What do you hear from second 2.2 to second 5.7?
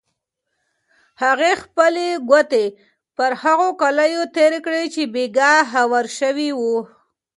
ګوتې پر هغو کالیو تېرې کړې چې بېګا